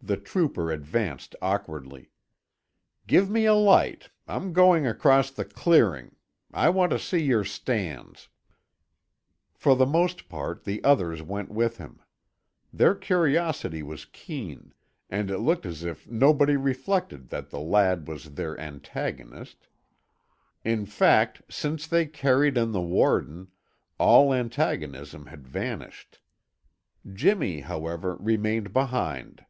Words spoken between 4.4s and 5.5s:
going across the